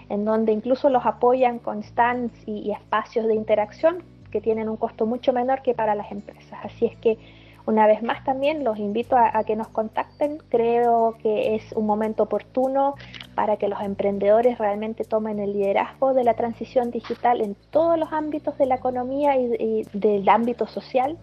en 0.09 0.25
donde 0.25 0.53
incluso 0.53 0.89
los 0.91 1.05
apoyan 1.05 1.59
con 1.59 1.83
stands 1.83 2.33
y 2.47 2.71
espacios 2.71 3.27
de 3.27 3.35
interacción 3.35 4.05
que 4.29 4.41
tienen 4.41 4.69
un 4.69 4.77
costo 4.77 5.07
mucho 5.07 5.33
menor 5.33 5.63
que 5.63 5.75
para 5.75 5.95
las 5.95 6.11
empresas. 6.11 6.59
Así 6.65 6.87
es 6.87 6.97
que 6.97 7.19
una 7.67 7.89
vez 7.89 8.01
más 8.03 8.23
también 8.23 8.63
los 8.63 8.79
invito 8.79 9.17
a, 9.17 9.43
que 9.43 9.57
nos 9.57 9.69
contacten. 9.69 10.39
Creo 10.49 11.17
que 11.21 11.57
es 11.57 11.73
un 11.73 11.85
momento 11.85 12.23
oportuno 12.23 12.95
para 13.35 13.57
que 13.57 13.67
los 13.67 13.81
emprendedores 13.81 14.59
realmente 14.59 15.05
tomen 15.05 15.41
el 15.41 15.53
liderazgo 15.53 16.15
de 16.15 16.23
la 16.23 16.35
transición 16.35 16.93
digital 16.93 17.41
en 17.41 17.57
todos 17.71 17.99
los 17.99 18.13
ámbitos 18.13 18.57
de 18.57 18.67
la 18.67 18.77
economía 18.77 19.37
y, 19.37 19.85
del 19.93 20.29
ámbito 20.29 20.69
social. 20.69 21.19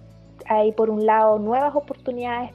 Hay 0.48 0.74
por 0.74 0.89
un 0.89 1.05
lado 1.05 1.39
nuevas 1.39 1.75
oportunidades 1.75 2.51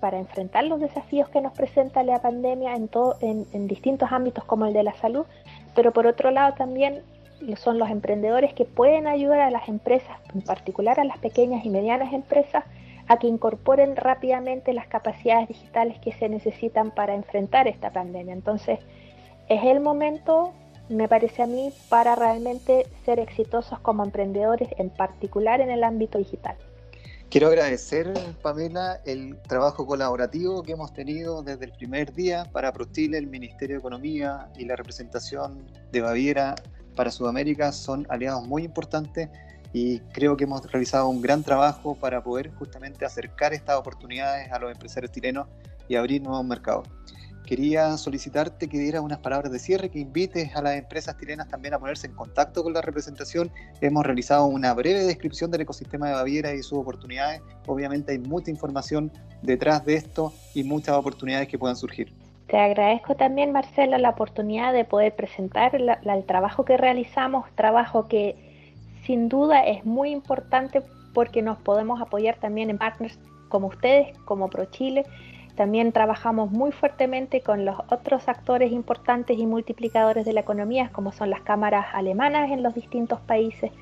para 0.00 0.18
enfrentar 0.18 0.64
los 0.64 0.80
desafíos 0.80 1.28
que 1.28 1.40
nos 1.40 1.52
presenta 1.52 2.02
la 2.02 2.20
pandemia 2.20 2.74
en, 2.74 3.46
en 3.52 3.68
distintos 3.68 4.10
ámbitos 4.10 4.44
como 4.44 4.66
el 4.66 4.72
de 4.72 4.82
la 4.82 4.94
salud, 4.94 5.26
pero 5.76 5.92
por 5.92 6.06
otro 6.08 6.30
lado 6.32 6.54
también 6.54 7.02
son 7.56 7.78
los 7.78 7.90
emprendedores 7.90 8.52
que 8.54 8.64
pueden 8.64 9.06
ayudar 9.06 9.40
a 9.40 9.50
las 9.50 9.68
empresas, 9.68 10.18
en 10.34 10.42
particular 10.42 11.00
a 11.00 11.04
las 11.04 11.18
pequeñas 11.18 11.64
y 11.64 11.70
medianas 11.70 12.12
empresas, 12.12 12.64
a 13.08 13.18
que 13.18 13.26
incorporen 13.26 13.96
rápidamente 13.96 14.72
las 14.72 14.86
capacidades 14.86 15.48
digitales 15.48 15.98
que 16.00 16.12
se 16.12 16.28
necesitan 16.28 16.90
para 16.90 17.14
enfrentar 17.14 17.66
esta 17.66 17.90
pandemia. 17.90 18.34
Entonces, 18.34 18.80
es 19.48 19.64
el 19.64 19.80
momento, 19.80 20.52
me 20.90 21.08
parece 21.08 21.42
a 21.42 21.46
mí, 21.46 21.72
para 21.88 22.14
realmente 22.14 22.86
ser 23.04 23.18
exitosos 23.18 23.78
como 23.80 24.04
emprendedores, 24.04 24.68
en 24.76 24.90
particular 24.90 25.60
en 25.60 25.70
el 25.70 25.84
ámbito 25.84 26.18
digital. 26.18 26.56
Quiero 27.30 27.48
agradecer, 27.48 28.10
Pamela, 28.42 29.00
el 29.04 29.36
trabajo 29.42 29.86
colaborativo 29.86 30.62
que 30.62 30.72
hemos 30.72 30.94
tenido 30.94 31.42
desde 31.42 31.66
el 31.66 31.72
primer 31.72 32.14
día 32.14 32.46
para 32.52 32.72
Prostile, 32.72 33.18
el 33.18 33.26
Ministerio 33.26 33.76
de 33.76 33.80
Economía 33.80 34.48
y 34.56 34.64
la 34.64 34.76
representación 34.76 35.66
de 35.92 36.00
Baviera 36.00 36.54
para 36.98 37.12
Sudamérica 37.12 37.70
son 37.70 38.08
aliados 38.10 38.44
muy 38.44 38.64
importantes 38.64 39.28
y 39.72 40.00
creo 40.00 40.36
que 40.36 40.44
hemos 40.44 40.68
realizado 40.72 41.08
un 41.08 41.22
gran 41.22 41.44
trabajo 41.44 41.94
para 41.94 42.24
poder 42.24 42.50
justamente 42.54 43.04
acercar 43.04 43.54
estas 43.54 43.76
oportunidades 43.76 44.50
a 44.50 44.58
los 44.58 44.72
empresarios 44.72 45.12
chilenos 45.12 45.46
y 45.86 45.94
abrir 45.94 46.20
nuevos 46.20 46.44
mercados. 46.44 46.88
Quería 47.46 47.96
solicitarte 47.96 48.68
que 48.68 48.80
dieras 48.80 49.02
unas 49.02 49.20
palabras 49.20 49.52
de 49.52 49.60
cierre, 49.60 49.90
que 49.90 50.00
invites 50.00 50.56
a 50.56 50.60
las 50.60 50.74
empresas 50.74 51.16
chilenas 51.16 51.48
también 51.48 51.72
a 51.72 51.78
ponerse 51.78 52.08
en 52.08 52.14
contacto 52.14 52.64
con 52.64 52.72
la 52.72 52.82
representación. 52.82 53.52
Hemos 53.80 54.04
realizado 54.04 54.46
una 54.46 54.74
breve 54.74 55.04
descripción 55.04 55.52
del 55.52 55.60
ecosistema 55.60 56.08
de 56.08 56.14
Baviera 56.14 56.52
y 56.52 56.64
sus 56.64 56.80
oportunidades. 56.80 57.42
Obviamente 57.68 58.10
hay 58.10 58.18
mucha 58.18 58.50
información 58.50 59.12
detrás 59.42 59.84
de 59.84 59.94
esto 59.94 60.32
y 60.52 60.64
muchas 60.64 60.96
oportunidades 60.96 61.46
que 61.46 61.58
puedan 61.58 61.76
surgir. 61.76 62.12
Te 62.48 62.56
agradezco 62.56 63.14
también, 63.14 63.52
Marcelo, 63.52 63.98
la 63.98 64.10
oportunidad 64.10 64.72
de 64.72 64.86
poder 64.86 65.14
presentar 65.14 65.74
el 65.74 66.24
trabajo 66.24 66.64
que 66.64 66.78
realizamos, 66.78 67.44
trabajo 67.54 68.08
que 68.08 68.36
sin 69.04 69.28
duda 69.28 69.66
es 69.66 69.84
muy 69.84 70.10
importante 70.10 70.82
porque 71.12 71.42
nos 71.42 71.58
podemos 71.58 72.00
apoyar 72.00 72.36
también 72.36 72.70
en 72.70 72.78
partners 72.78 73.18
como 73.50 73.66
ustedes, 73.66 74.16
como 74.24 74.48
ProChile. 74.48 75.04
También 75.56 75.92
trabajamos 75.92 76.50
muy 76.50 76.72
fuertemente 76.72 77.42
con 77.42 77.66
los 77.66 77.76
otros 77.90 78.28
actores 78.28 78.72
importantes 78.72 79.38
y 79.38 79.44
multiplicadores 79.44 80.24
de 80.24 80.32
la 80.32 80.40
economía, 80.40 80.90
como 80.92 81.12
son 81.12 81.28
las 81.28 81.42
cámaras 81.42 81.86
alemanas 81.92 82.50
en 82.50 82.62
los 82.62 82.74
distintos 82.74 83.20
países, 83.20 83.72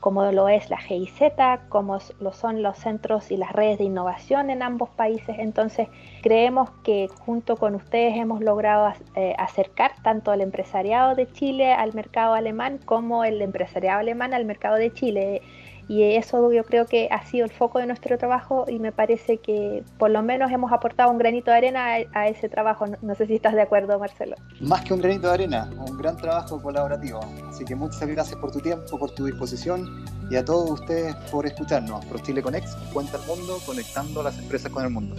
como 0.00 0.24
lo 0.32 0.48
es 0.48 0.70
la 0.70 0.78
GIZ, 0.78 1.20
como 1.68 1.98
lo 2.18 2.32
son 2.32 2.62
los 2.62 2.78
centros 2.78 3.30
y 3.30 3.36
las 3.36 3.52
redes 3.52 3.78
de 3.78 3.84
innovación 3.84 4.50
en 4.50 4.62
ambos 4.62 4.88
países. 4.90 5.36
Entonces, 5.38 5.88
creemos 6.22 6.70
que 6.82 7.08
junto 7.20 7.56
con 7.56 7.74
ustedes 7.74 8.16
hemos 8.16 8.40
logrado 8.40 8.92
eh, 9.14 9.34
acercar 9.38 9.92
tanto 10.02 10.30
al 10.30 10.40
empresariado 10.40 11.14
de 11.14 11.30
Chile 11.30 11.72
al 11.72 11.94
mercado 11.94 12.34
alemán 12.34 12.78
como 12.84 13.24
el 13.24 13.40
empresariado 13.42 14.00
alemán 14.00 14.34
al 14.34 14.44
mercado 14.44 14.76
de 14.76 14.92
Chile. 14.92 15.42
Y 15.90 16.04
eso 16.04 16.52
yo 16.52 16.62
creo 16.62 16.86
que 16.86 17.08
ha 17.10 17.26
sido 17.26 17.44
el 17.44 17.50
foco 17.50 17.80
de 17.80 17.86
nuestro 17.86 18.16
trabajo 18.16 18.64
y 18.68 18.78
me 18.78 18.92
parece 18.92 19.38
que 19.38 19.82
por 19.98 20.08
lo 20.12 20.22
menos 20.22 20.52
hemos 20.52 20.70
aportado 20.70 21.10
un 21.10 21.18
granito 21.18 21.50
de 21.50 21.56
arena 21.56 21.96
a, 22.14 22.28
ese 22.28 22.48
trabajo. 22.48 22.86
No, 23.02 23.16
sé 23.16 23.26
si 23.26 23.34
estás 23.34 23.54
de 23.54 23.62
acuerdo, 23.62 23.98
Marcelo. 23.98 24.36
Más 24.60 24.82
que 24.82 24.94
un 24.94 25.00
granito 25.00 25.26
de 25.26 25.34
arena, 25.34 25.68
un 25.88 25.98
gran 25.98 26.16
trabajo 26.16 26.62
colaborativo. 26.62 27.18
Así 27.48 27.64
que 27.64 27.74
muchas 27.74 28.06
gracias 28.06 28.38
por 28.38 28.52
tu 28.52 28.60
tiempo, 28.60 29.00
por 29.00 29.10
tu 29.10 29.24
disposición 29.24 30.04
y 30.30 30.36
a 30.36 30.44
todos 30.44 30.70
ustedes 30.70 31.16
por 31.32 31.44
escucharnos. 31.44 32.06
Chile 32.22 32.40
Conex, 32.40 32.76
Cuenta 32.92 33.16
el 33.16 33.26
Mundo, 33.26 33.58
conectando 33.66 34.22
las 34.22 34.38
empresas 34.38 34.70
con 34.70 34.84
el 34.84 34.90
mundo. 34.90 35.16